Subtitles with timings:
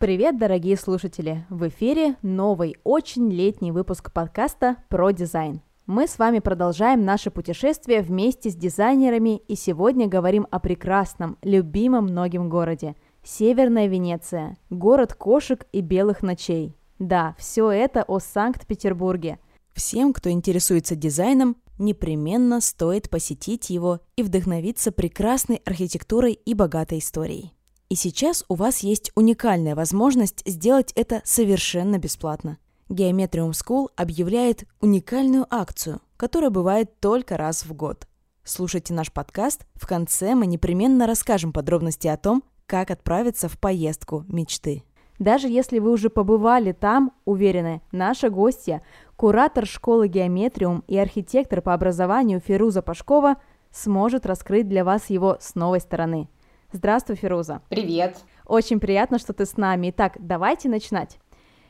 [0.00, 1.44] Привет, дорогие слушатели!
[1.50, 5.60] В эфире новый, очень летний выпуск подкаста про дизайн.
[5.84, 12.04] Мы с вами продолжаем наше путешествие вместе с дизайнерами и сегодня говорим о прекрасном, любимом
[12.04, 16.74] многим городе– Северная Венеция, город кошек и белых ночей.
[16.98, 19.38] Да, все это о Санкт-Петербурге.
[19.74, 27.52] Всем, кто интересуется дизайном, непременно стоит посетить его и вдохновиться прекрасной архитектурой и богатой историей.
[27.90, 32.58] И сейчас у вас есть уникальная возможность сделать это совершенно бесплатно.
[32.88, 38.06] Geometrium School объявляет уникальную акцию, которая бывает только раз в год.
[38.44, 44.24] Слушайте наш подкаст, в конце мы непременно расскажем подробности о том, как отправиться в поездку
[44.28, 44.84] мечты.
[45.18, 48.84] Даже если вы уже побывали там, уверены, наша гостья,
[49.16, 53.38] куратор школы Геометриум и архитектор по образованию Фируза Пашкова
[53.72, 56.28] сможет раскрыть для вас его с новой стороны–
[56.72, 57.62] Здравствуй, Фируза.
[57.68, 58.18] Привет.
[58.46, 59.90] Очень приятно, что ты с нами.
[59.90, 61.18] Итак, давайте начинать.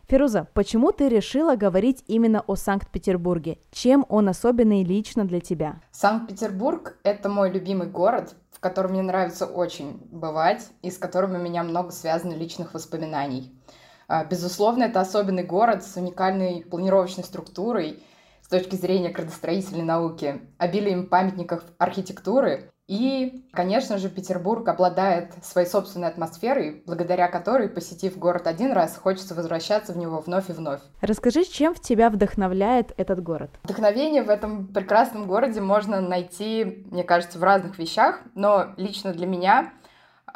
[0.09, 3.59] Фируза, почему ты решила говорить именно о Санкт-Петербурге?
[3.71, 5.81] Чем он особенный лично для тебя?
[5.93, 11.39] Санкт-Петербург— это мой любимый город, в котором мне нравится очень бывать и с которым у
[11.39, 13.59] меня много связано личных воспоминаний.
[14.07, 18.03] А, безусловно, это особенный город с уникальной планировочной структурой
[18.43, 26.09] с точки зрения градостроительной науки, обилием памятников архитектуры и, конечно же, Петербург обладает своей собственной
[26.09, 30.81] атмосферой, благодаря которой, посетив город один раз, хочется возвращаться в него вновь и вновь.
[31.01, 33.53] Расскажи, чем в тебя вдохновляет этот город?
[33.63, 39.29] Вдохновение в этом прекрасном городе можно найти, мне кажется, в разных вещах, но лично для
[39.29, 39.73] меня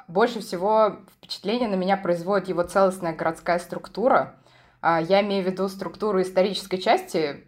[0.07, 4.37] больше всего впечатление на меня производит его целостная городская структура.
[4.81, 7.45] А, я имею в виду структуру исторической части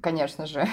[0.00, 0.66] конечно же,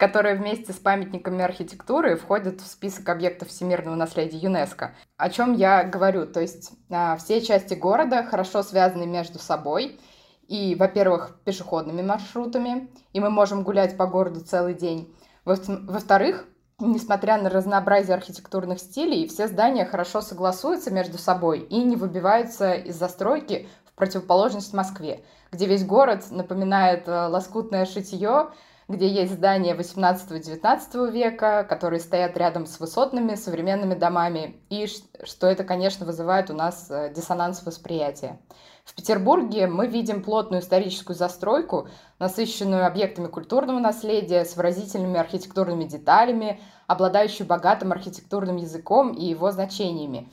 [0.00, 4.94] которые вместе с памятниками архитектуры входят в список объектов всемирного наследия ЮНЕСКо.
[5.18, 6.26] О чем я говорю?
[6.26, 10.00] То есть а, все части города хорошо связаны между собой,
[10.48, 15.14] и, во-первых, пешеходными маршрутами, и мы можем гулять по городу целый день.
[15.44, 16.46] Во-вторых,
[16.80, 22.96] несмотря на разнообразие архитектурных стилей, все здания хорошо согласуются между собой и не выбиваются из
[22.96, 28.50] застройки в противоположность Москве где весь город напоминает э, лоскутное шитье,
[28.90, 35.62] где есть здания 18-19 века, которые стоят рядом с высотными современными домами, и что это,
[35.62, 38.40] конечно, вызывает у нас э, диссонанс восприятия.
[38.84, 46.60] В Петербурге мы видим плотную историческую застройку, насыщенную объектами культурного наследия, с выразительными архитектурными деталями,
[46.88, 50.32] обладающую богатым архитектурным языком и его значениями.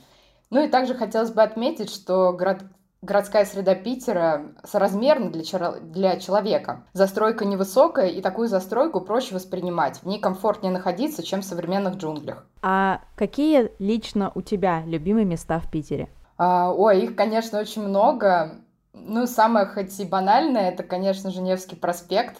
[0.50, 2.64] Ну и также хотелось бы отметить, что город,
[3.02, 5.42] городская среда Питера соразмерна для,
[5.80, 6.84] для человека.
[6.92, 9.98] Застройка невысокая, и такую застройку проще воспринимать.
[9.98, 12.46] В ней комфортнее находиться, чем в современных джунглях.
[12.62, 16.08] А какие лично у тебя любимые места в Питере?
[16.36, 18.56] А, ой, их, конечно, очень много.
[18.92, 22.38] Ну, самое хоть и банальное, это, конечно же, Невский проспект,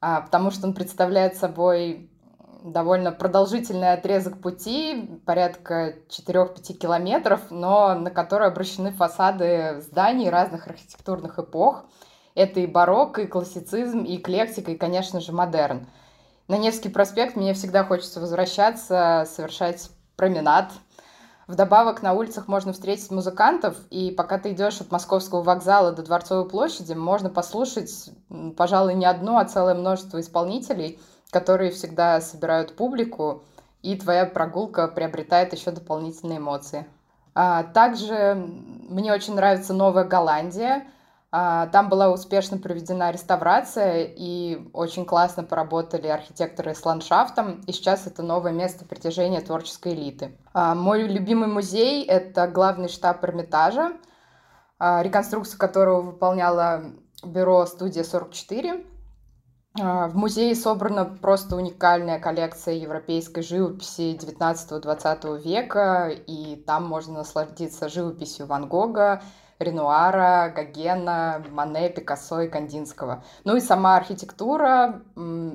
[0.00, 2.10] а, потому что он представляет собой
[2.62, 11.38] довольно продолжительный отрезок пути, порядка 4-5 километров, но на который обращены фасады зданий разных архитектурных
[11.38, 11.84] эпох.
[12.34, 15.86] Это и барокко, и классицизм, и эклектика, и, конечно же, модерн.
[16.46, 20.72] На Невский проспект мне всегда хочется возвращаться, совершать променад.
[21.46, 26.48] Вдобавок на улицах можно встретить музыкантов, и пока ты идешь от Московского вокзала до Дворцовой
[26.48, 28.10] площади, можно послушать,
[28.56, 33.44] пожалуй, не одно, а целое множество исполнителей– которые всегда собирают публику,
[33.82, 36.86] и твоя прогулка приобретает еще дополнительные эмоции.
[37.34, 40.86] А, также мне очень нравится Новая Голландия.
[41.30, 48.06] А, там была успешно проведена реставрация, и очень классно поработали архитекторы с ландшафтом, и сейчас
[48.06, 50.36] это новое место притяжения творческой элиты.
[50.52, 53.92] А, мой любимый музей— это главный штаб Эрмитажа,
[54.80, 56.84] реконструкцию которого выполняла
[57.24, 58.84] бюро «Студия 44».
[59.80, 67.88] А, в музее собрана просто уникальная коллекция европейской живописи 19-20 века, и там можно насладиться
[67.88, 69.22] живописью Ван Гога,
[69.58, 73.24] Ренуара, Гогена, Мане, Пикассо и Кандинского.
[73.44, 75.02] Ну и сама архитектура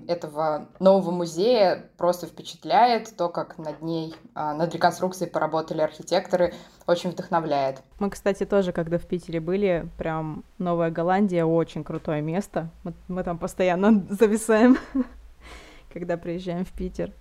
[0.07, 3.15] этого нового музея просто впечатляет.
[3.15, 6.53] То, как над ней, а, над реконструкцией поработали архитекторы,
[6.85, 7.81] очень вдохновляет.
[7.99, 12.69] Мы, кстати, тоже, когда в Питере были, прям Новая Голландия очень крутое место.
[12.83, 14.77] Мы, мы там постоянно зависаем,
[15.93, 17.13] когда приезжаем в Питер.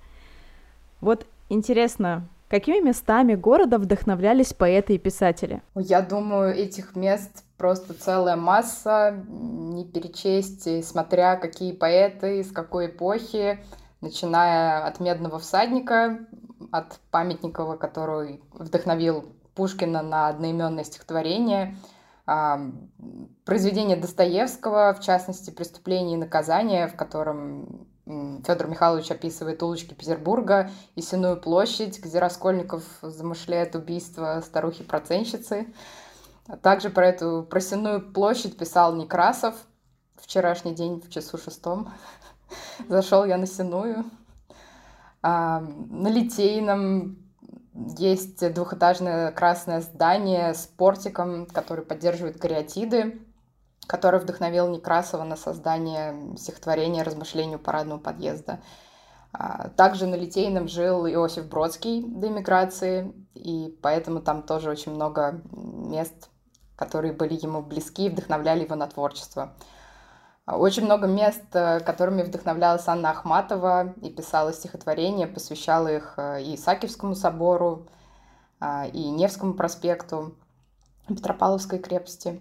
[1.01, 5.63] Вот интересно, Какими местами города вдохновлялись поэты и писатели?
[5.75, 13.65] Я думаю, этих мест просто целая масса, не перечесть, смотря какие поэты, из какой эпохи,
[14.03, 16.27] начиная от «Медного всадника»,
[16.71, 21.79] от Памятникова, который вдохновил Пушкина на одноименное стихотворение,
[23.47, 27.89] произведение Достоевского, в частности, «Преступление и наказание», в котором
[28.47, 35.73] Федор Михайлович описывает улочки Петербурга и Сеную площадь, где Раскольников замышляет убийство старухи-проценщицы.
[36.63, 39.55] Также про эту про Сеную площадь писал Некрасов
[40.17, 41.93] вчерашний день в часу шестом.
[42.89, 44.05] Зашел я на Сеную.
[45.23, 47.19] А, на Литейном
[47.75, 53.21] есть двухэтажное красное здание с портиком, который поддерживает кариатиды,
[53.87, 58.61] который вдохновил Некрасова на создание стихотворения «Размышлению парадного подъезда».
[59.33, 65.41] А, также на Литейном жил Иосиф Бродский до эмиграции, и поэтому там тоже очень много
[65.53, 66.29] мест,
[66.77, 69.55] которые были ему близки и вдохновляли его на творчество.
[70.47, 76.57] Очень много мест, э, которыми вдохновлялась Анна Ахматова и писала стихотворения, посвящала их э, и
[76.57, 77.87] Исаакиевскому собору,
[78.59, 80.37] а, и Невскому проспекту,
[81.09, 82.41] Петропавловской крепости.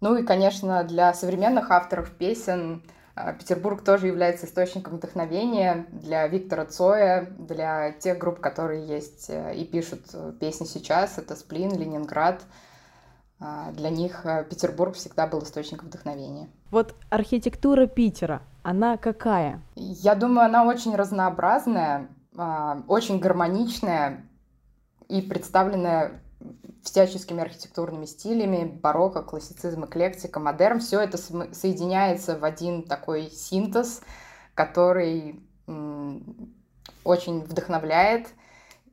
[0.00, 2.82] Ну и, конечно, для современных авторов песен
[3.16, 9.64] э, Петербург тоже является источником вдохновения для Виктора Цоя, для тех групп, которые есть и
[9.64, 10.06] пишут
[10.40, 11.18] песни сейчас.
[11.18, 12.42] Это Сплин, Ленинград—
[13.40, 16.50] а, для них э, Петербург всегда был источником вдохновения.
[16.70, 19.62] Вот архитектура Питера, она какая?
[19.76, 24.26] Я думаю, она очень разнообразная, а, очень гармоничная
[25.08, 26.20] и представленная
[26.82, 30.80] всяческими архитектурными стилями, барокко, классицизм, эклектика, модерн.
[30.80, 34.02] Все это соединяется в один такой синтез,
[34.54, 35.40] который
[37.04, 38.28] очень вдохновляет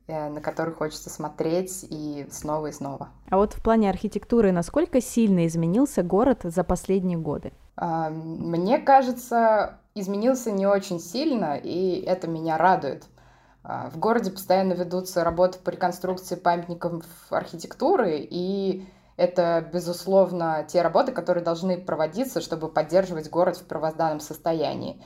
[0.10, 3.10] Э, на который хочется смотреть и снова и снова.
[3.30, 7.52] А вот в плане архитектуры, насколько сильно изменился город за последние годы?
[7.76, 13.04] А, мне кажется, изменился не очень сильно, и это меня радует.
[13.70, 18.88] А, в городе постоянно ведутся работы по реконструкции памятников архитектуры, и
[19.18, 25.04] это, безусловно, те работы, которые должны проводиться, чтобы поддерживать город в первозданном состоянии.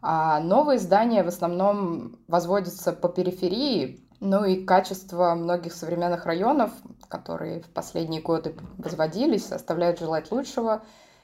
[0.00, 6.70] А новые здания в основном возводятся по периферии, ну и качество многих современных районов,
[7.08, 10.82] которые в последние годы возводились, оставляют желать лучшего.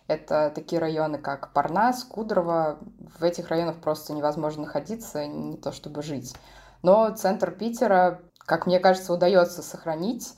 [0.08, 2.78] Это такие районы, как Парнас, Кудрово.
[3.16, 6.34] В этих районах просто невозможно находиться, не то чтобы жить.
[6.82, 10.34] Но центр Питера, как мне кажется, удается сохранить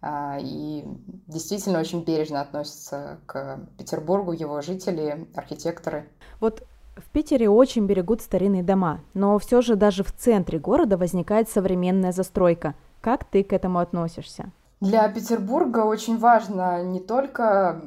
[0.00, 0.84] а, и
[1.26, 6.08] действительно очень бережно относятся к Петербургу, его жители, архитекторы.
[6.40, 6.62] Вот
[6.96, 12.12] в Питере очень берегут старинные дома, но все же даже в центре города возникает современная
[12.12, 12.74] застройка.
[13.00, 14.52] Как ты к этому относишься?
[14.80, 17.82] Для Петербурга очень важно не только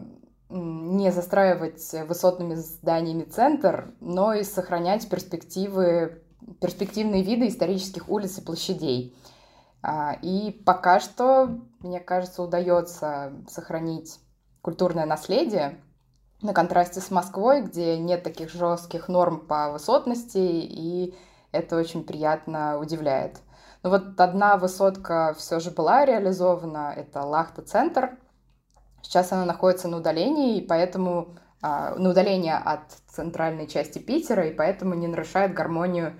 [0.50, 6.22] не застраивать высотными зданиями центр, но и сохранять перспективы,
[6.62, 9.18] перспективные виды исторических улиц и площадей.
[9.82, 14.20] А, и пока что, мне кажется, удается сохранить
[14.62, 15.80] культурное наследие,
[16.42, 21.16] на контрасте с Москвой, где нет таких жестких норм по высотности, и
[21.52, 23.40] это очень приятно удивляет.
[23.84, 28.18] Но вот одна высотка все же была реализована, это Лахта-центр.
[29.02, 34.54] Сейчас она находится на удалении, и поэтому а, на удалении от центральной части Питера, и
[34.54, 36.20] поэтому не нарушает гармонию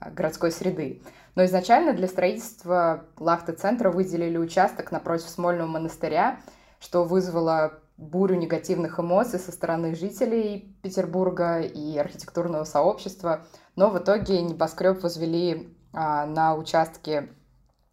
[0.00, 1.02] городской среды.
[1.34, 6.40] Но изначально для строительства Лахта-центра выделили участок напротив Смольного монастыря,
[6.78, 13.46] что вызвало бурю негативных эмоций со стороны жителей Петербурга и архитектурного сообщества.
[13.76, 17.30] Но в итоге небоскреб возвели а, на участке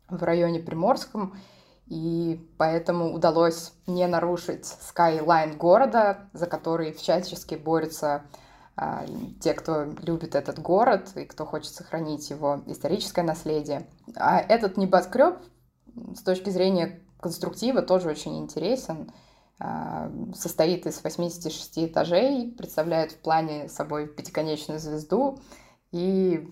[0.10, 1.38] в районе Приморском,
[1.86, 8.24] и поэтому удалось не нарушить скайлайн города, за который всячески борются а,
[9.42, 13.88] те, кто любит этот город и кто хочет сохранить его историческое наследие.
[14.16, 15.40] А этот небоскреб
[16.16, 19.12] с точки зрения конструктива тоже очень интересен.
[19.62, 25.40] А, состоит из 86 этажей, представляет в плане собой пятиконечную звезду
[25.92, 26.48] и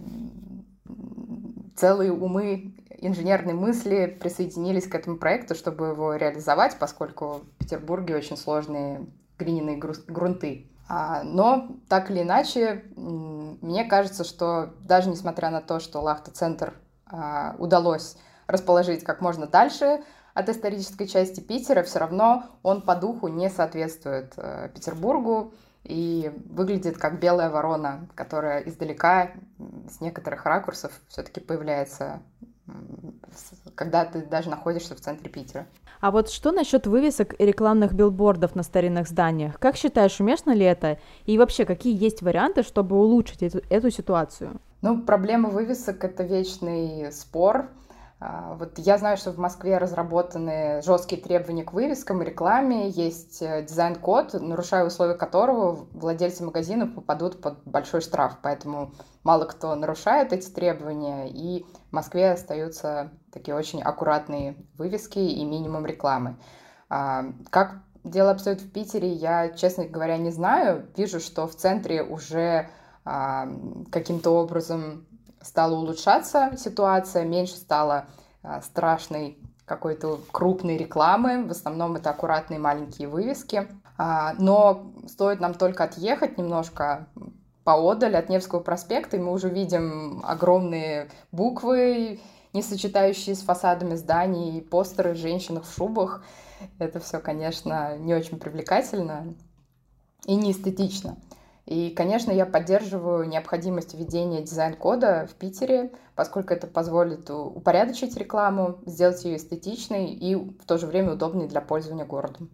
[1.77, 8.35] целые умы инженерной мысли присоединились к этому проекту, чтобы его реализовать, поскольку в Петербурге очень
[8.35, 9.05] сложные
[9.37, 10.67] глиняные грунты.
[10.89, 16.73] А, но так или иначе, мне кажется, что даже несмотря на то, что Лахта-центр
[17.05, 18.17] а, удалось
[18.47, 20.03] расположить как можно дальше
[20.33, 25.51] от исторической части Питера, все равно он по духу не соответствует э, Петербургу
[25.83, 29.31] и выглядит как белая ворона, которая издалека
[29.89, 32.21] с некоторых ракурсов все-таки появляется,
[33.75, 35.67] когда ты даже находишься в центре Питера.
[36.01, 39.57] А вот что насчет вывесок и рекламных билбордов на старинных зданиях?
[39.59, 40.99] Как считаешь, уместно ли это?
[41.25, 44.59] И вообще, какие есть варианты, чтобы улучшить эту, эту ситуацию?
[44.81, 47.69] Ну, проблема вывесок— это вечный спор
[48.19, 53.43] А, вот я знаю, что в Москве разработаны жесткие требования к вывескам и рекламе, есть
[53.43, 58.91] э, дизайн-код, нарушая условия которого владельцы магазинов попадут под большой штраф, поэтому
[59.23, 65.85] мало кто нарушает эти требования, и в Москве остаются такие очень аккуратные вывески и минимум
[65.85, 66.37] рекламы.
[66.89, 70.87] А, как дело обстоит в Питере, я, честно говоря, не знаю.
[70.95, 72.69] Вижу, что в центре уже
[73.05, 73.47] а,
[73.91, 75.05] каким-то образом
[75.41, 78.05] стала улучшаться ситуация, меньше стало
[78.43, 83.67] а, страшной какой-то крупной рекламы, в основном это аккуратные маленькие вывески.
[83.97, 87.07] Но стоит нам только отъехать немножко
[87.67, 92.21] поодаль от Невского проспекта, и мы уже видим огромные буквы,
[92.53, 96.23] не сочетающие с фасадами зданий, постеры женщин в шубах.
[96.79, 99.35] Это все, конечно, не очень привлекательно
[100.25, 101.17] и не эстетично.
[101.65, 109.25] И, конечно, я поддерживаю необходимость введения дизайн-кода в Питере, поскольку это позволит упорядочить рекламу, сделать
[109.25, 112.49] ее эстетичной и в то же время удобной для пользования городом.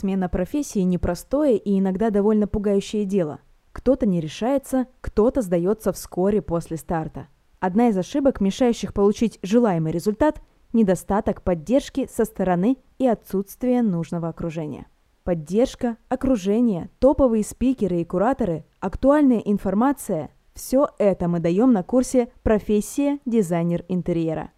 [0.00, 3.40] Смена профессии– непростое и иногда довольно пугающее дело.
[3.70, 7.28] Кто-то не решается, кто-то сдается вскоре после старта.
[7.58, 10.40] Одна из ошибок, мешающих получить желаемый результат–
[10.72, 14.86] недостаток поддержки со стороны и отсутствие нужного окружения.
[15.22, 23.18] Поддержка, окружение, топовые спикеры и кураторы, актуальная информация– все это мы даем на курсе «Профессия
[23.26, 24.50] дизайнер интерьера».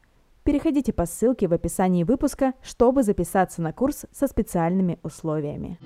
[0.44, 5.78] Переходите по ссылке в описании выпуска, чтобы записаться на курс со специальными условиями.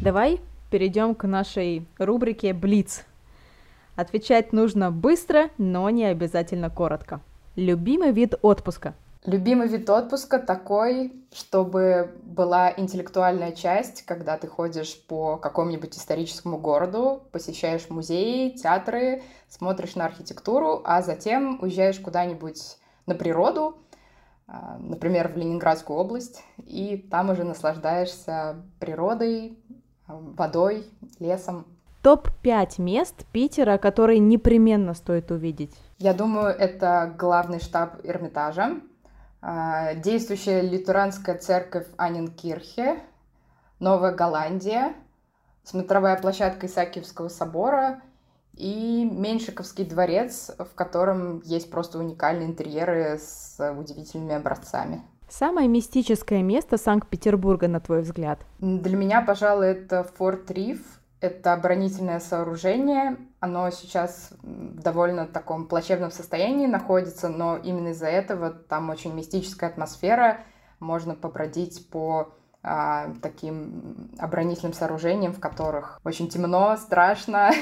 [0.00, 0.40] Давай
[0.70, 3.04] перейдем к нашей рубрике «Блиц».
[3.96, 7.20] Отвечать нужно быстро, но не обязательно коротко.
[7.56, 8.94] Любимый вид отпуска?
[9.24, 17.22] Любимый вид отпуска такой, чтобы была интеллектуальная часть, когда ты ходишь по какому-нибудь историческому городу,
[17.30, 23.76] посещаешь музеи, театры, смотришь на архитектуру, а затем уезжаешь куда-нибудь на природу,
[24.48, 29.56] а, например, в Ленинградскую область, и там уже наслаждаешься природой,
[30.08, 30.88] водой,
[31.20, 31.66] лесом.
[32.02, 35.72] Топ-5 мест Питера, которые непременно стоит увидеть.
[35.98, 38.91] Я думаю, это главный штаб Эрмитажа, а,
[39.42, 43.00] действующая литуранская церковь Анинкирхе,
[43.80, 44.94] Новая Голландия,
[45.64, 48.00] смотровая площадка Исаакиевского собора
[48.54, 55.02] и Меньшиковский дворец, в котором есть просто уникальные интерьеры с удивительными образцами.
[55.28, 58.46] Самое мистическое место Санкт-Петербурга, на твой взгляд?
[58.60, 63.16] Для меня, пожалуй, это Форт Риф, это оборонительное сооружение.
[63.40, 69.70] Оно сейчас в довольно таком плачевном состоянии находится, но именно из-за этого там очень мистическая
[69.70, 70.40] атмосфера.
[70.80, 77.50] Можно побродить по а, таким оборонительным сооружениям, в которых очень темно, страшно.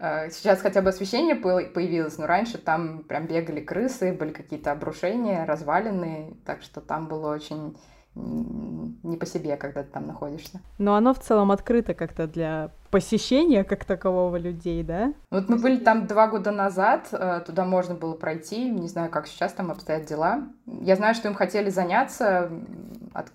[0.00, 5.44] А, сейчас хотя бы освещение появилось, но раньше там прям бегали крысы, были какие-то обрушения,
[5.44, 7.76] развалины, так что там было очень
[8.14, 10.60] не по себе, когда ты там находишься.
[10.78, 15.12] Но оно в целом открыто как-то для посещения как такового людей, да?
[15.30, 19.26] Вот мы были там два года назад, э, туда можно было пройти, не знаю, как
[19.26, 20.44] сейчас там обстоят дела.
[20.66, 22.50] Я знаю, что им хотели заняться,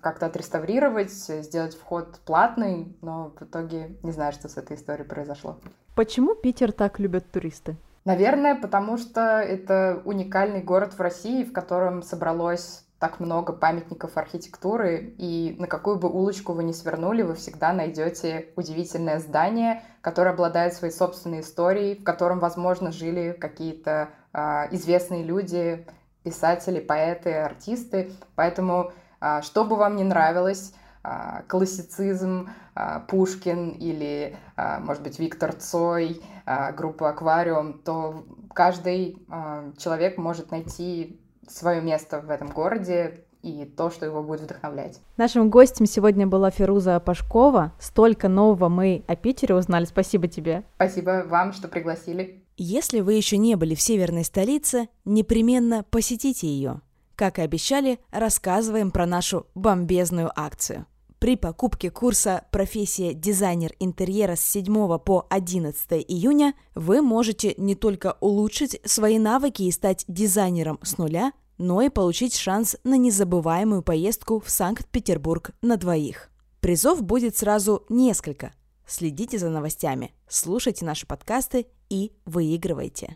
[0.00, 5.58] как-то отреставрировать, сделать вход платный, но в итоге не знаю, что с этой историей произошло.
[5.94, 7.76] Почему Питер так любят туристы?
[8.06, 15.14] Наверное, потому что это уникальный город в России, в котором собралось так много памятников архитектуры,
[15.16, 20.74] и на какую бы улочку вы ни свернули, вы всегда найдете удивительное здание, которое обладает
[20.74, 25.86] своей собственной историей, в котором, возможно, жили какие-то э, известные люди,
[26.24, 28.12] писатели, поэты, артисты.
[28.34, 28.92] Поэтому,
[29.22, 35.54] э, что бы вам ни нравилось, э, классицизм, э, Пушкин или, э, может быть, Виктор
[35.54, 41.18] Цой, э, группа «Аквариум», то каждый э, человек может найти
[41.50, 45.00] свое место в этом городе и то, что его будет вдохновлять.
[45.16, 47.72] Нашим гостем сегодня была Феруза Пашкова.
[47.78, 49.84] Столько нового мы о Питере узнали.
[49.84, 50.64] Спасибо тебе.
[50.76, 52.44] Спасибо вам, что пригласили.
[52.56, 56.82] Если вы еще не были в северной столице, непременно посетите ее.
[57.14, 60.86] Как и обещали, рассказываем про нашу бомбезную акцию.
[61.20, 68.16] При покупке курса «Профессия дизайнер интерьера» с 7 по 11 июня вы можете не только
[68.20, 74.40] улучшить свои навыки и стать дизайнером с нуля, но и получить шанс на незабываемую поездку
[74.40, 76.30] в Санкт-Петербург на двоих.
[76.60, 78.54] Призов будет сразу несколько.
[78.86, 83.14] Следите за новостями, слушайте наши подкасты и выигрывайте.